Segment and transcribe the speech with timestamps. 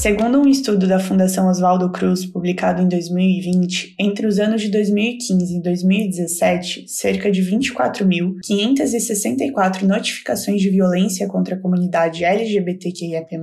[0.00, 5.58] Segundo um estudo da Fundação Oswaldo Cruz, publicado em 2020, entre os anos de 2015
[5.58, 13.36] e 2017, cerca de 24.564 notificações de violência contra a comunidade LGBTQIAP+,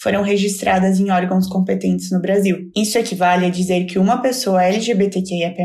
[0.00, 2.70] foram registradas em órgãos competentes no Brasil.
[2.74, 5.58] Isso equivale a dizer que uma pessoa LGBTQIAP+,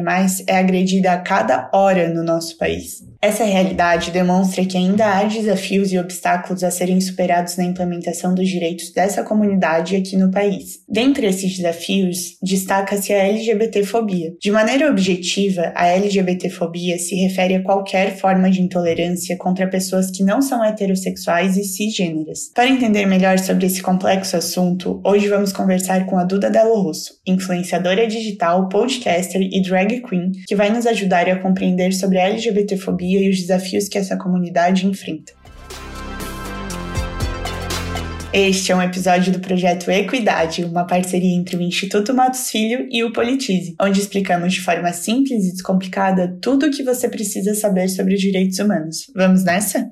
[0.46, 3.13] é agredida a cada hora no nosso país.
[3.24, 8.50] Essa realidade demonstra que ainda há desafios e obstáculos a serem superados na implementação dos
[8.50, 10.82] direitos dessa comunidade aqui no país.
[10.90, 14.34] Dentre esses desafios, destaca-se a LGBTfobia.
[14.42, 20.22] De maneira objetiva, a LGBTfobia se refere a qualquer forma de intolerância contra pessoas que
[20.22, 22.52] não são heterossexuais e cisgêneras.
[22.54, 27.14] Para entender melhor sobre esse complexo assunto, hoje vamos conversar com a Duda Delo Russo,
[27.26, 33.13] influenciadora digital, podcaster e drag queen, que vai nos ajudar a compreender sobre a LGBTfobia
[33.22, 35.34] e os desafios que essa comunidade enfrenta.
[38.34, 43.04] Este é um episódio do projeto Equidade, uma parceria entre o Instituto Matos Filho e
[43.04, 47.90] o Politize, onde explicamos de forma simples e descomplicada tudo o que você precisa saber
[47.90, 49.06] sobre os direitos humanos.
[49.16, 49.88] Vamos nessa?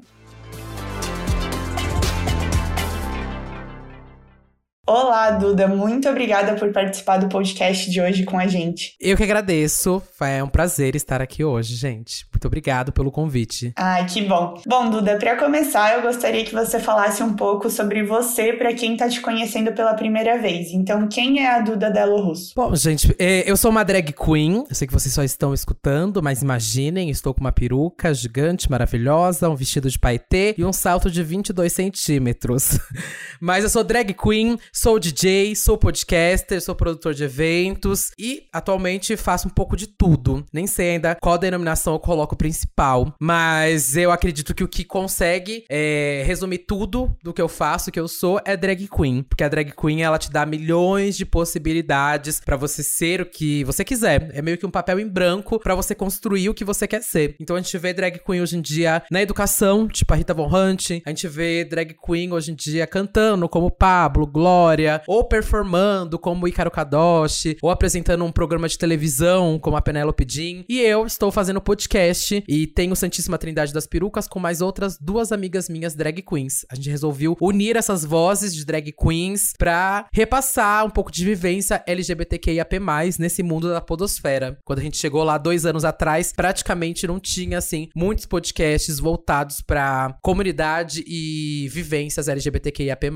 [4.88, 8.96] Olá, Duda, muito obrigada por participar do podcast de hoje com a gente.
[9.00, 12.26] Eu que agradeço, é um prazer estar aqui hoje, gente.
[12.41, 13.72] Muito obrigado pelo convite.
[13.75, 14.59] Ai, que bom.
[14.66, 18.97] Bom, Duda, para começar, eu gostaria que você falasse um pouco sobre você para quem
[18.97, 20.72] tá te conhecendo pela primeira vez.
[20.72, 22.53] Então, quem é a Duda Delo Russo?
[22.56, 24.66] Bom, gente, é, eu sou uma drag queen.
[24.68, 29.47] Eu sei que vocês só estão escutando, mas imaginem, estou com uma peruca gigante, maravilhosa,
[29.47, 32.79] um vestido de paetê e um salto de 22 centímetros.
[33.40, 39.16] mas eu sou drag queen, Sou DJ, sou podcaster, sou produtor de eventos e atualmente
[39.16, 40.44] faço um pouco de tudo.
[40.52, 45.66] Nem sei ainda qual denominação eu coloco principal, mas eu acredito que o que consegue
[45.69, 49.24] é, resumir tudo do que eu faço, que eu sou, é drag queen.
[49.24, 53.64] Porque a drag queen, ela te dá milhões de possibilidades para você ser o que
[53.64, 54.30] você quiser.
[54.34, 57.36] É meio que um papel em branco para você construir o que você quer ser.
[57.40, 60.47] Então a gente vê drag queen hoje em dia na educação, tipo a Rita Von
[60.47, 61.02] Hunt.
[61.06, 66.47] A gente vê drag queen hoje em dia cantando, como Pablo, Glória ou performando como
[66.47, 70.64] Ícaro Kadoshi, ou apresentando um programa de televisão como a Penélope Jean.
[70.68, 75.32] E eu estou fazendo podcast e tenho Santíssima Trindade das Perucas com mais outras duas
[75.32, 76.66] amigas minhas drag queens.
[76.70, 81.84] A gente resolveu unir essas vozes de drag queens pra repassar um pouco de vivência
[81.88, 82.80] LGBTQIAP+,
[83.20, 84.58] nesse mundo da podosfera.
[84.64, 89.62] Quando a gente chegou lá dois anos atrás, praticamente não tinha, assim, muitos podcasts voltados
[89.62, 93.12] pra comunidade e vivências LGBTQIAP+.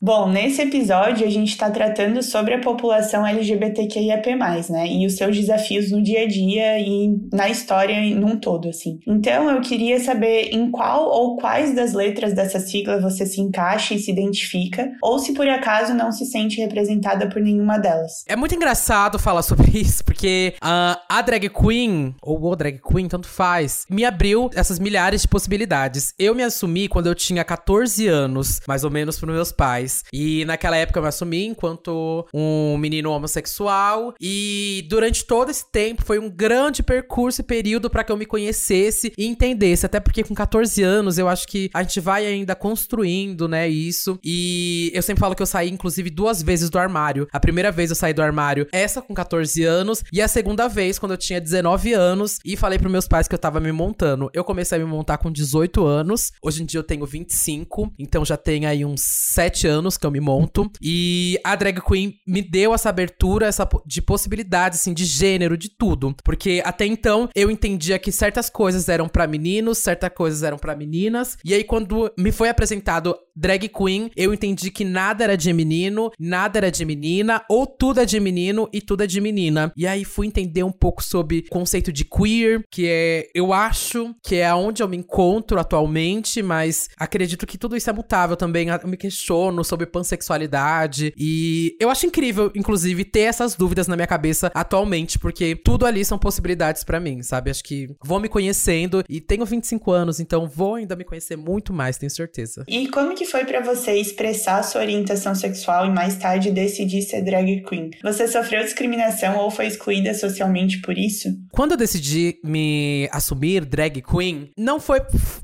[0.00, 4.36] Bom, nesse episódio a gente está tratando sobre a população LGBTQIAP+,
[4.70, 4.88] né?
[4.88, 8.98] E os seus desafios no dia a dia e na história num todo, assim.
[9.06, 13.94] Então eu queria saber em qual ou quais das letras dessa sigla você se encaixa
[13.94, 18.24] e se identifica, ou se por acaso não se sente representada por nenhuma delas.
[18.26, 23.08] É muito engraçado falar sobre isso, porque uh, a drag queen, ou o drag queen,
[23.08, 26.14] tanto faz, me abriu essas milhares de possibilidades.
[26.18, 30.04] Eu me assumi quando eu tinha 14 anos, mais ou menos, para meus pais.
[30.12, 34.14] E naquela época eu me assumi enquanto um menino homossexual.
[34.20, 38.26] E durante todo esse tempo foi um grande percurso e período para que eu me
[38.28, 39.86] conhecesse e entendesse.
[39.86, 44.18] Até porque com 14 anos eu acho que a gente vai ainda construindo, né, isso.
[44.22, 47.26] E eu sempre falo que eu saí, inclusive, duas vezes do armário.
[47.32, 50.04] A primeira vez eu saí do armário, essa com 14 anos.
[50.12, 52.38] E a segunda vez, quando eu tinha 19 anos.
[52.44, 54.30] E falei pros meus pais que eu tava me montando.
[54.32, 56.32] Eu comecei a me montar com 18 anos.
[56.42, 57.92] Hoje em dia eu tenho 25.
[57.98, 60.70] Então já tem aí uns 7 anos que eu me monto.
[60.82, 65.70] E a drag queen me deu essa abertura essa de possibilidades, assim, de gênero, de
[65.70, 66.14] tudo.
[66.24, 70.76] Porque até então eu entendia que certas coisas eram para meninos, certas coisas eram para
[70.76, 71.38] meninas.
[71.44, 76.10] E aí, quando me foi apresentado drag queen, eu entendi que nada era de menino,
[76.18, 79.72] nada era de menina, ou tudo é de menino e tudo é de menina.
[79.76, 84.14] E aí fui entender um pouco sobre o conceito de queer, que é, eu acho
[84.22, 88.68] que é onde eu me encontro atualmente, mas acredito que tudo isso é mutável também.
[88.68, 94.06] Eu me questiono sobre pansexualidade e eu acho incrível, inclusive, ter essas dúvidas na minha
[94.06, 97.50] cabeça atualmente, porque tudo ali são possibilidades para mim, sabe?
[97.50, 101.72] Acho que vou me conhecendo e tenho 25 anos, então vou ainda me conhecer muito
[101.72, 102.64] mais, tenho certeza.
[102.66, 107.22] E como que foi para você expressar sua orientação sexual e mais tarde decidir ser
[107.22, 107.90] drag queen?
[108.02, 111.28] Você sofreu discriminação ou foi excluída socialmente por isso?
[111.52, 115.00] Quando eu decidi me assumir drag queen, não foi.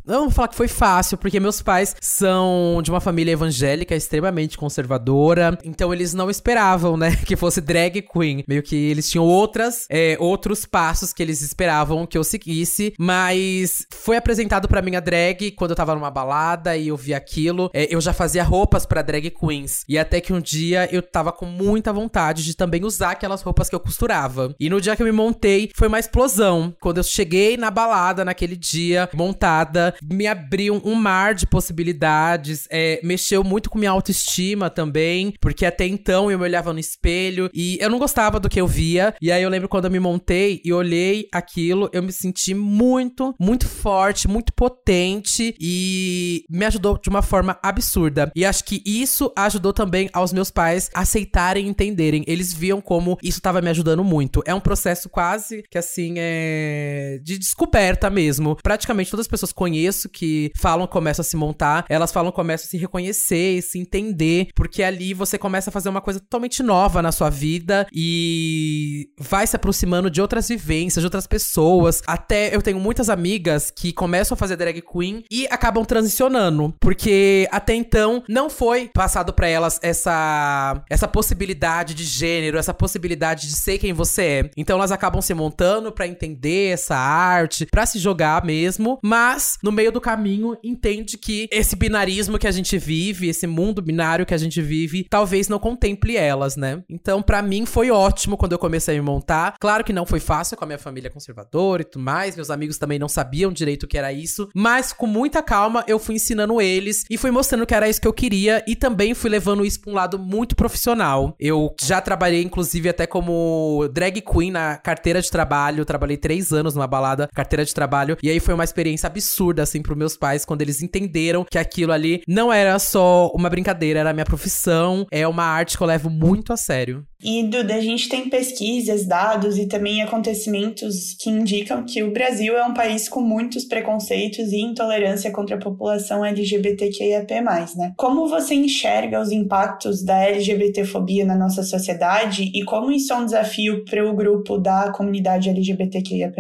[0.06, 4.56] Não vou falar que foi fácil, porque meus pais são de uma família evangélica extremamente
[4.56, 5.58] conservadora.
[5.64, 8.44] Então eles não esperavam, né, que fosse drag queen.
[8.48, 12.94] Meio que eles tinham outras, é, outros passos que eles esperavam que eu seguisse.
[12.98, 17.14] Mas foi apresentado para mim a drag quando eu tava numa balada e eu vi
[17.14, 17.70] aquilo.
[17.74, 19.84] É, eu já fazia roupas para drag queens.
[19.88, 23.68] E até que um dia eu tava com muita vontade de também usar aquelas roupas
[23.68, 24.54] que eu costurava.
[24.60, 26.72] E no dia que eu me montei, foi uma explosão.
[26.80, 32.68] Quando eu cheguei na balada naquele dia, montada, me abriu um mar de possibilidades.
[32.70, 35.34] É, mexeu muito com minha autoestima também.
[35.40, 38.68] Porque até então eu me olhava no espelho e eu não gostava do que eu
[38.68, 39.14] via.
[39.20, 43.34] E aí eu lembro quando eu me montei e olhei aquilo, eu me senti muito,
[43.40, 45.56] muito forte, muito potente.
[45.58, 48.30] E me ajudou de uma forma absurda.
[48.36, 52.22] E acho que isso ajudou também aos meus pais aceitarem e entenderem.
[52.26, 54.42] Eles viam como isso estava me ajudando muito.
[54.46, 58.56] É um processo quase que assim é de descoberta mesmo.
[58.62, 62.70] Praticamente todas as pessoas conheço que falam começam a se montar, elas falam começam a
[62.70, 67.12] se reconhecer, se entender, porque ali você começa a fazer uma coisa totalmente nova na
[67.12, 72.02] sua vida e vai se aproximando de outras vivências, de outras pessoas.
[72.06, 77.43] Até eu tenho muitas amigas que começam a fazer drag queen e acabam transicionando, porque
[77.50, 83.56] até então não foi passado para elas essa essa possibilidade de gênero, essa possibilidade de
[83.56, 84.50] ser quem você é.
[84.56, 89.72] Então elas acabam se montando para entender essa arte, para se jogar mesmo, mas no
[89.72, 94.34] meio do caminho entende que esse binarismo que a gente vive, esse mundo binário que
[94.34, 96.82] a gente vive, talvez não contemple elas, né?
[96.88, 99.54] Então para mim foi ótimo quando eu comecei a me montar.
[99.60, 102.78] Claro que não foi fácil com a minha família conservadora e tudo mais, meus amigos
[102.78, 106.60] também não sabiam direito o que era isso, mas com muita calma eu fui ensinando
[106.60, 109.80] eles e fui mostrando que era isso que eu queria e também fui levando isso
[109.80, 111.34] pra um lado muito profissional.
[111.38, 115.84] Eu já trabalhei, inclusive, até como drag queen na carteira de trabalho.
[115.84, 118.16] Trabalhei três anos numa balada, carteira de trabalho.
[118.22, 121.92] E aí foi uma experiência absurda, assim, pros meus pais, quando eles entenderam que aquilo
[121.92, 125.06] ali não era só uma brincadeira, era minha profissão.
[125.10, 127.04] É uma arte que eu levo muito a sério.
[127.24, 132.54] E, Duda, a gente tem pesquisas, dados e também acontecimentos que indicam que o Brasil
[132.54, 137.40] é um país com muitos preconceitos e intolerância contra a população LGBTQIAP+,
[137.76, 137.94] né?
[137.96, 143.24] Como você enxerga os impactos da LGBTfobia na nossa sociedade e como isso é um
[143.24, 146.34] desafio para o grupo da comunidade LGBTQIAP+.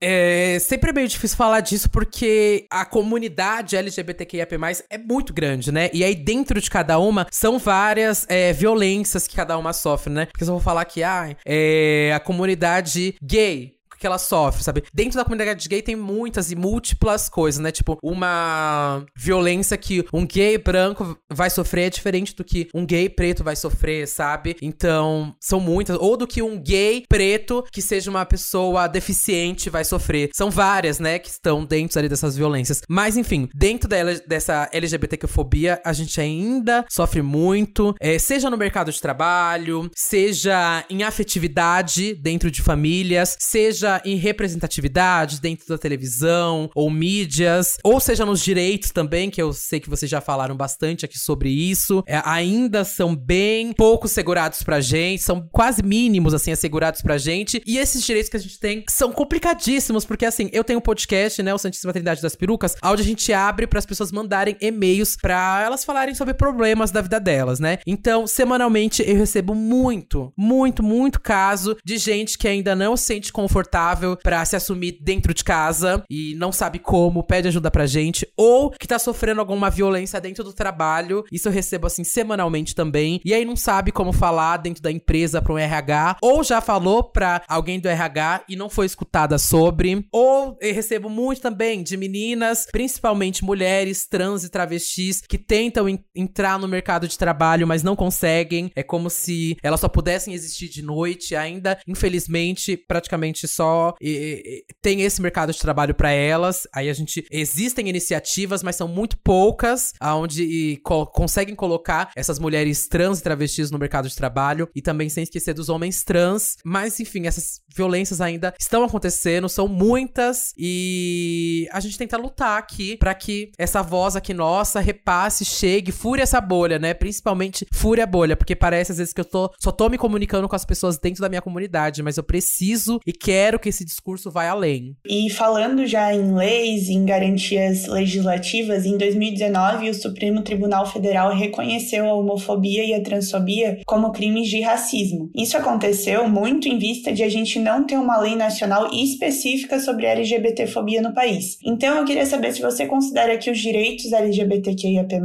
[0.00, 4.56] É sempre meio difícil falar disso porque a comunidade LGBTQIAP+,
[4.88, 5.90] é muito grande, né?
[5.92, 10.28] E aí dentro de cada uma são várias é, violências que cada uma sofre, né?
[10.32, 14.82] Porque se eu vou falar que, ah, é a comunidade gay que ela sofre, sabe?
[14.92, 17.70] Dentro da comunidade gay tem muitas e múltiplas coisas, né?
[17.70, 23.08] Tipo, uma violência que um gay branco vai sofrer é diferente do que um gay
[23.08, 24.56] preto vai sofrer, sabe?
[24.62, 25.96] Então, são muitas.
[26.00, 30.30] Ou do que um gay preto, que seja uma pessoa deficiente, vai sofrer.
[30.32, 31.18] São várias, né?
[31.18, 32.80] Que estão dentro ali dessas violências.
[32.88, 37.94] Mas, enfim, dentro dela, dessa LGBTQ-fobia, a gente ainda sofre muito.
[38.00, 44.16] É, seja no mercado de trabalho, seja em afetividade dentro de famílias, seja seja em
[44.16, 49.90] representatividade dentro da televisão ou mídias, ou seja nos direitos também, que eu sei que
[49.90, 55.22] vocês já falaram bastante aqui sobre isso, é, ainda são bem pouco segurados pra gente,
[55.22, 57.62] são quase mínimos, assim, assegurados pra gente.
[57.66, 61.42] E esses direitos que a gente tem são complicadíssimos, porque assim, eu tenho um podcast,
[61.42, 65.16] né, o Santíssima Trindade das Perucas, onde a gente abre para as pessoas mandarem e-mails
[65.20, 67.78] para elas falarem sobre problemas da vida delas, né?
[67.86, 73.32] Então, semanalmente eu recebo muito, muito, muito caso de gente que ainda não se sente
[73.32, 77.86] confortável confortável para se assumir dentro de casa e não sabe como, pede ajuda pra
[77.86, 81.24] gente, ou que tá sofrendo alguma violência dentro do trabalho.
[81.32, 83.20] Isso eu recebo assim semanalmente também.
[83.24, 87.04] E aí não sabe como falar dentro da empresa para um RH, ou já falou
[87.04, 91.96] para alguém do RH e não foi escutada sobre, ou eu recebo muito também de
[91.96, 97.96] meninas, principalmente mulheres trans e travestis que tentam entrar no mercado de trabalho, mas não
[97.96, 98.70] conseguem.
[98.74, 103.69] É como se elas só pudessem existir de noite, ainda infelizmente praticamente só
[104.00, 106.66] e, e, tem esse mercado de trabalho para elas.
[106.74, 112.88] Aí a gente existem iniciativas, mas são muito poucas aonde co conseguem colocar essas mulheres
[112.88, 116.56] trans e travestis no mercado de trabalho e também sem esquecer dos homens trans.
[116.64, 122.96] Mas enfim, essas violências ainda estão acontecendo, são muitas e a gente tenta lutar aqui
[122.96, 126.94] para que essa voz aqui nossa repasse, chegue, fure essa bolha, né?
[126.94, 130.48] Principalmente fure a bolha, porque parece às vezes que eu tô só tô me comunicando
[130.48, 134.30] com as pessoas dentro da minha comunidade, mas eu preciso e quero que esse discurso
[134.30, 134.96] vá além.
[135.06, 142.08] E falando já em leis, em garantias legislativas, em 2019 o Supremo Tribunal Federal reconheceu
[142.08, 145.30] a homofobia e a transfobia como crimes de racismo.
[145.34, 150.06] Isso aconteceu muito em vista de a gente não ter uma lei nacional específica sobre
[150.06, 151.58] LGBTfobia no país.
[151.64, 155.20] Então eu queria saber se você considera que os direitos LGBTQIAP+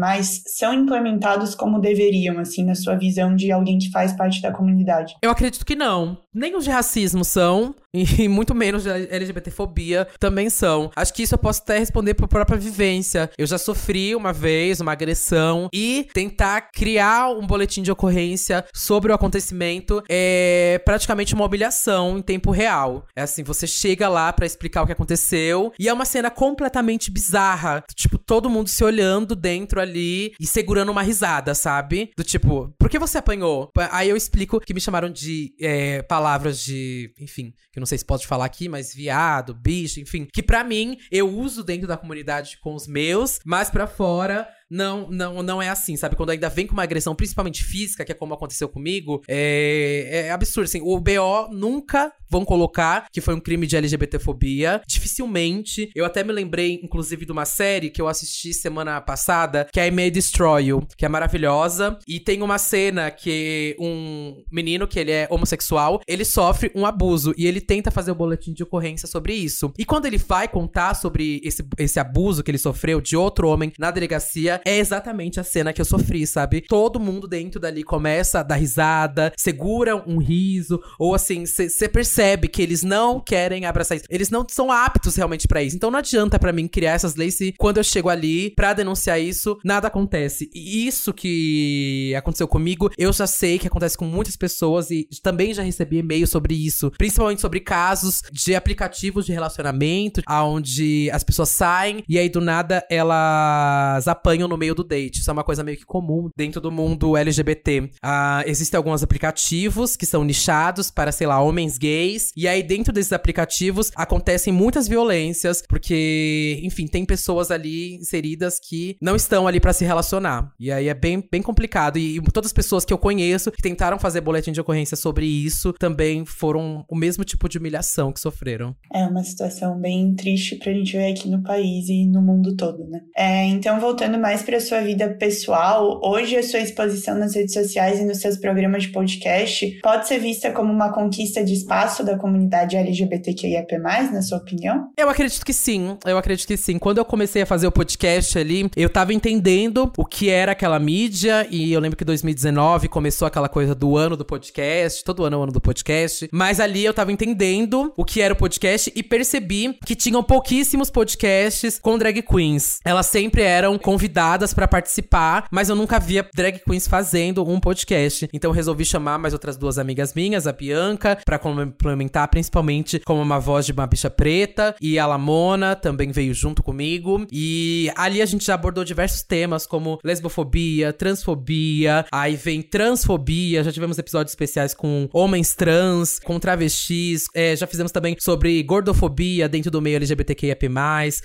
[0.45, 5.15] são implementados como deveriam, assim, na sua visão de alguém que faz parte da comunidade.
[5.21, 6.17] Eu acredito que não.
[6.33, 10.91] Nem os de racismo são, e muito menos LGBTfobia também são.
[10.95, 13.29] Acho que isso eu posso até responder por própria vivência.
[13.37, 19.11] Eu já sofri uma vez uma agressão e tentar criar um boletim de ocorrência sobre
[19.11, 23.05] o acontecimento é praticamente uma humilhação em tempo real.
[23.15, 27.11] É assim, você chega lá para explicar o que aconteceu e é uma cena completamente
[27.11, 27.83] bizarra.
[27.95, 32.11] Tipo, todo mundo se olhando dentro ali e segurando uma risada, sabe?
[32.17, 33.69] Do tipo, por que você apanhou?
[33.91, 37.99] Aí eu explico que me chamaram de é, palavras de, enfim, que eu não sei
[37.99, 41.95] se pode falar aqui, mas viado, bicho, enfim, que para mim eu uso dentro da
[41.95, 46.15] comunidade com os meus, mas para fora não, não, não é assim, sabe?
[46.15, 50.31] Quando ainda vem com uma agressão, principalmente física, que é como aconteceu comigo, é, é
[50.31, 50.81] absurdo, assim.
[50.81, 54.81] O BO nunca vão colocar que foi um crime de LGBTfobia.
[54.88, 55.89] Dificilmente.
[55.95, 59.88] Eu até me lembrei, inclusive, de uma série que eu assisti semana passada, que é
[59.88, 61.98] I May Destroy You, que é maravilhosa.
[62.07, 67.34] E tem uma cena que um menino, que ele é homossexual, ele sofre um abuso
[67.38, 69.72] e ele tenta fazer o boletim de ocorrência sobre isso.
[69.77, 73.72] E quando ele vai contar sobre esse, esse abuso que ele sofreu de outro homem
[73.77, 76.62] na delegacia, é exatamente a cena que eu sofri, sabe?
[76.62, 82.47] Todo mundo dentro dali começa a dar risada, segura um riso, ou assim, você percebe
[82.47, 84.05] que eles não querem abraçar isso.
[84.09, 85.75] Eles não são aptos realmente para isso.
[85.75, 89.19] Então não adianta para mim criar essas leis se quando eu chego ali para denunciar
[89.19, 90.50] isso, nada acontece.
[90.53, 95.53] E isso que aconteceu comigo, eu já sei que acontece com muitas pessoas e também
[95.53, 101.50] já recebi e-mail sobre isso, principalmente sobre casos de aplicativos de relacionamento, onde as pessoas
[101.50, 105.19] saem e aí do nada elas apanham no meio do date.
[105.19, 107.89] Isso é uma coisa meio que comum dentro do mundo LGBT.
[108.01, 112.31] Ah, existem alguns aplicativos que são nichados para, sei lá, homens gays.
[112.35, 118.97] E aí, dentro desses aplicativos, acontecem muitas violências, porque, enfim, tem pessoas ali inseridas que
[119.01, 120.51] não estão ali para se relacionar.
[120.59, 121.97] E aí é bem, bem complicado.
[121.97, 125.25] E, e todas as pessoas que eu conheço que tentaram fazer boletim de ocorrência sobre
[125.25, 128.75] isso também foram o mesmo tipo de humilhação que sofreram.
[128.93, 132.85] É uma situação bem triste pra gente ver aqui no país e no mundo todo,
[132.87, 133.01] né?
[133.15, 137.53] É, então, voltando mais mais para sua vida pessoal, hoje a sua exposição nas redes
[137.53, 142.03] sociais e nos seus programas de podcast pode ser vista como uma conquista de espaço
[142.03, 144.89] da comunidade LGBTQIAP+, na sua opinião?
[144.97, 146.77] Eu acredito que sim, eu acredito que sim.
[146.77, 150.79] Quando eu comecei a fazer o podcast ali, eu tava entendendo o que era aquela
[150.79, 155.37] mídia e eu lembro que 2019 começou aquela coisa do ano do podcast, todo ano
[155.37, 158.91] é o ano do podcast, mas ali eu tava entendendo o que era o podcast
[158.93, 162.79] e percebi que tinham pouquíssimos podcasts com drag queens.
[162.83, 167.60] Elas sempre eram convidadas convidadas para participar, mas eu nunca via drag queens fazendo um
[167.60, 168.27] podcast.
[168.34, 173.39] Então resolvi chamar mais outras duas amigas minhas, a Bianca, para complementar, principalmente como uma
[173.39, 177.25] voz de uma bicha preta, e a Lamona também veio junto comigo.
[177.32, 183.72] E ali a gente já abordou diversos temas como lesbofobia, transfobia, aí vem transfobia, já
[183.72, 189.70] tivemos episódios especiais com homens trans, com travestis, é, já fizemos também sobre gordofobia dentro
[189.70, 190.65] do meio LGBTQIAP+,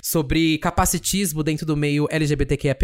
[0.02, 2.06] sobre capacitismo dentro do meio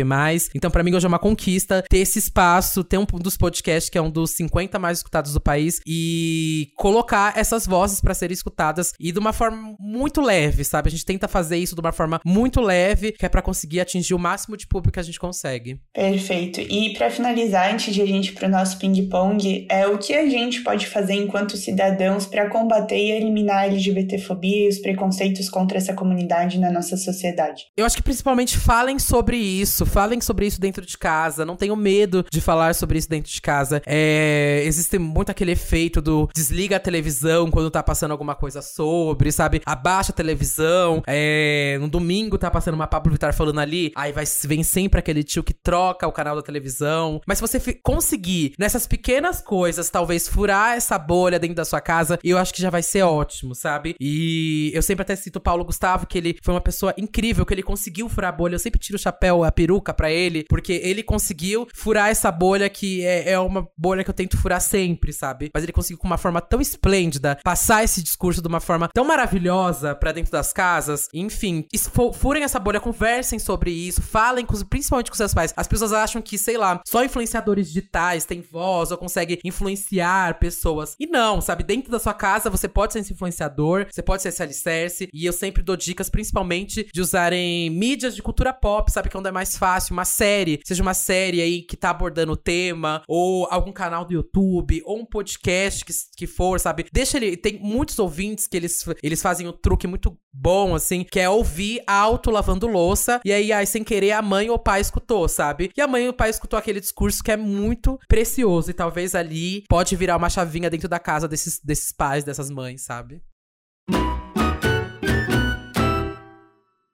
[0.06, 3.90] LGBTQIAP+, Então, para mim, hoje é uma conquista ter esse espaço, ter um dos podcasts
[3.90, 8.34] que é um dos 50 mais escutados do país e colocar essas vozes para serem
[8.34, 10.88] escutadas e de uma forma muito leve, sabe?
[10.88, 14.14] A gente tenta fazer isso de uma forma muito leve, que é para conseguir atingir
[14.14, 15.80] o máximo de público que a gente consegue.
[15.92, 16.60] Perfeito.
[16.60, 20.28] E para finalizar, antes de a gente ir pro nosso ping-pong, é o que a
[20.28, 25.78] gente pode fazer enquanto cidadãos para combater e eliminar a LGBTfobia e os preconceitos contra
[25.78, 27.64] essa comunidade na nossa sociedade?
[27.76, 31.74] Eu acho que principalmente falem sobre isso, falem sobre isso dentro de casa, não tenham
[31.74, 33.80] medo de falar sobre isso dentro de casa.
[33.86, 39.32] É, existe muito aquele efeito do desliga a televisão quando tá passando alguma coisa sobre,
[39.32, 39.62] sabe?
[39.64, 44.26] Abaixa a televisão, é, no domingo tá passando uma Pablo Vittar falando ali, aí vai,
[44.44, 47.22] vem sempre aquele tio que troca o canal da televisão.
[47.26, 52.18] Mas se você conseguir, nessas pequenas coisas, talvez furar essa bolha dentro da sua casa,
[52.22, 53.96] eu acho que já vai ser ótimo, sabe?
[53.98, 57.54] E eu sempre até cito o Paulo Gustavo, que ele foi uma pessoa incrível, que
[57.54, 58.56] ele conseguiu furar a bolha.
[58.56, 62.68] Eu sempre tiro o chapéu, a peruca para ele, porque ele conseguiu furar essa bolha
[62.68, 65.50] que é, é uma bolha que eu tento furar sempre, sabe?
[65.52, 69.04] Mas ele conseguiu com uma forma tão esplêndida passar esse discurso de uma forma tão
[69.04, 71.08] maravilhosa para dentro das casas.
[71.12, 71.66] Enfim,
[72.14, 75.52] furem essa bolha, conversem sobre isso, falem com, principalmente com seus pais.
[75.56, 80.94] As pessoas acham que, sei lá, só influenciadores digitais têm voz ou conseguem influenciar pessoas.
[80.98, 81.64] E não, sabe?
[81.64, 85.08] Dentro da sua casa você pode ser esse influenciador, você pode ser esse alicerce.
[85.12, 89.08] E eu sempre dou dicas, principalmente, de usarem mídias de cultura pop, sabe?
[89.08, 89.75] Que é onde é mais fácil.
[89.90, 94.12] Uma série, seja uma série aí que tá abordando o tema, ou algum canal do
[94.12, 96.86] YouTube, ou um podcast que, que for, sabe?
[96.92, 97.36] Deixa ele.
[97.36, 101.82] Tem muitos ouvintes que eles, eles fazem um truque muito bom, assim, que é ouvir
[101.86, 103.20] alto lavando louça.
[103.24, 105.70] E aí, aí, sem querer, a mãe ou o pai escutou, sabe?
[105.76, 108.70] E a mãe ou o pai escutou aquele discurso que é muito precioso.
[108.70, 112.82] E talvez ali pode virar uma chavinha dentro da casa desses, desses pais, dessas mães,
[112.82, 113.22] sabe?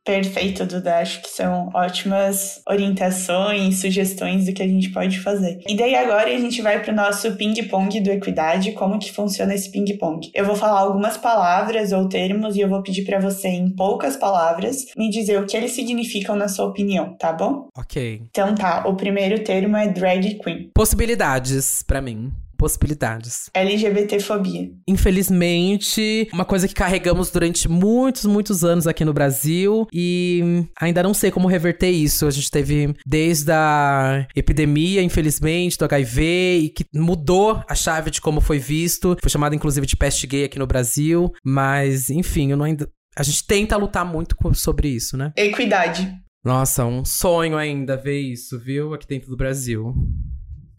[0.04, 0.98] Perfeito, Duda.
[0.98, 5.60] Acho que são ótimas orientações, sugestões do que a gente pode fazer.
[5.66, 8.72] E daí agora a gente vai para o nosso ping-pong do Equidade.
[8.72, 10.30] Como que funciona esse ping-pong?
[10.34, 14.16] Eu vou falar algumas palavras ou termos e eu vou pedir para você, em poucas
[14.16, 17.68] palavras, me dizer o que eles significam na sua opinião, tá bom?
[17.76, 18.22] Ok.
[18.30, 20.70] Então tá, o primeiro termo é drag queen.
[20.74, 22.32] Possibilidades, para mim
[22.62, 23.50] possibilidades.
[23.52, 24.70] LGBTfobia.
[24.86, 31.12] Infelizmente, uma coisa que carregamos durante muitos, muitos anos aqui no Brasil e ainda não
[31.12, 32.24] sei como reverter isso.
[32.24, 38.20] A gente teve desde a epidemia, infelizmente, do HIV e que mudou a chave de
[38.20, 39.16] como foi visto.
[39.20, 43.24] Foi chamado inclusive de peste gay aqui no Brasil, mas enfim, eu não ainda a
[43.24, 45.32] gente tenta lutar muito sobre isso, né?
[45.36, 46.16] Equidade.
[46.44, 48.94] Nossa, um sonho ainda ver isso, viu?
[48.94, 49.94] Aqui dentro do Brasil.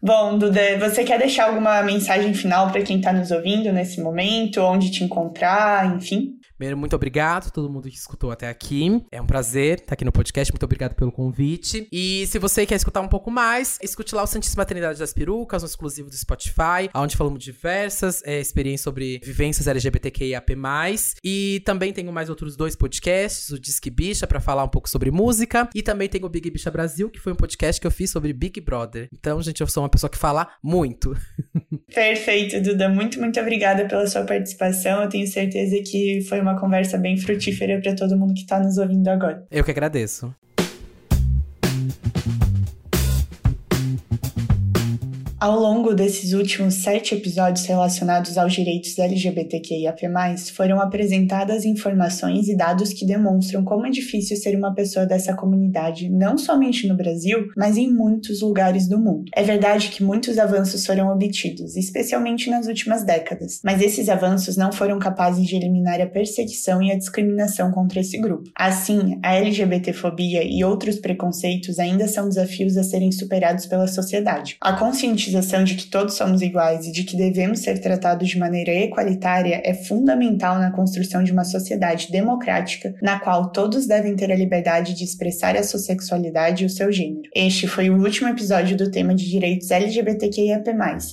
[0.06, 4.60] Bom, Duda, você quer deixar alguma mensagem final para quem está nos ouvindo nesse momento?
[4.60, 6.38] Onde te encontrar, enfim?
[6.64, 9.04] Primeiro, muito obrigado a todo mundo que escutou até aqui.
[9.12, 10.50] É um prazer estar aqui no podcast.
[10.50, 11.86] Muito obrigado pelo convite.
[11.92, 15.62] E se você quer escutar um pouco mais, escute lá o Santíssima Trindade das Perucas,
[15.62, 20.54] um exclusivo do Spotify, onde falamos diversas é, experiências sobre vivências LGBTQIAP+.
[21.22, 25.10] E também tenho mais outros dois podcasts, o Disque Bicha, para falar um pouco sobre
[25.10, 25.68] música.
[25.74, 28.32] E também tem o Big Bicha Brasil, que foi um podcast que eu fiz sobre
[28.32, 29.10] Big Brother.
[29.12, 31.14] Então, gente, eu sou uma pessoa que fala muito.
[31.92, 32.88] Perfeito, Duda.
[32.88, 35.02] Muito, muito obrigada pela sua participação.
[35.02, 38.78] Eu tenho certeza que foi uma conversa bem frutífera para todo mundo que está nos
[38.78, 39.44] ouvindo agora.
[39.50, 40.34] Eu que agradeço.
[45.44, 50.08] Ao longo desses últimos sete episódios relacionados aos direitos LGBTQIAP+,
[50.54, 56.08] foram apresentadas informações e dados que demonstram como é difícil ser uma pessoa dessa comunidade,
[56.08, 59.30] não somente no Brasil, mas em muitos lugares do mundo.
[59.36, 64.72] É verdade que muitos avanços foram obtidos, especialmente nas últimas décadas, mas esses avanços não
[64.72, 68.48] foram capazes de eliminar a perseguição e a discriminação contra esse grupo.
[68.56, 74.56] Assim, a LGBTfobia e outros preconceitos ainda são desafios a serem superados pela sociedade.
[74.58, 78.38] A conscientização conscientização de que todos somos iguais e de que devemos ser tratados de
[78.38, 84.30] maneira equalitária é fundamental na construção de uma sociedade democrática na qual todos devem ter
[84.30, 87.28] a liberdade de expressar a sua sexualidade e o seu gênero.
[87.34, 90.64] Este foi o último episódio do tema de direitos LGBTQIAP+,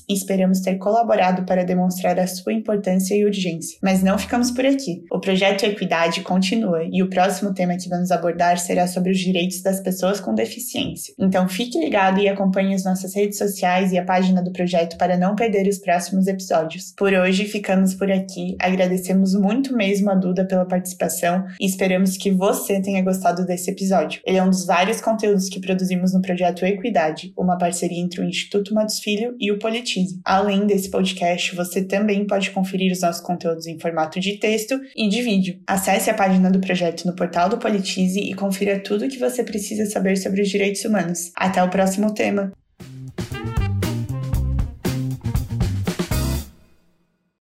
[0.07, 3.77] e esperamos ter colaborado para demonstrar a sua importância e urgência.
[3.81, 5.03] Mas não ficamos por aqui.
[5.11, 9.61] O projeto Equidade continua e o próximo tema que vamos abordar será sobre os direitos
[9.61, 11.13] das pessoas com deficiência.
[11.19, 15.15] Então fique ligado e acompanhe as nossas redes sociais e a página do projeto para
[15.15, 16.93] não perder os próximos episódios.
[16.97, 18.57] Por hoje, ficamos por aqui.
[18.59, 24.19] Agradecemos muito mesmo a Duda pela participação e esperamos que você tenha gostado desse episódio.
[24.25, 28.25] Ele é um dos vários conteúdos que produzimos no projeto Equidade, uma parceria entre o
[28.25, 30.19] Instituto Matos Filho e o Politize.
[30.25, 35.07] Além desse podcast, você também pode conferir os nossos conteúdos em formato de texto e
[35.07, 35.57] de vídeo.
[35.65, 39.41] Acesse a página do projeto no portal do Politize e confira tudo o que você
[39.41, 41.31] precisa saber sobre os direitos humanos.
[41.33, 42.51] Até o próximo tema!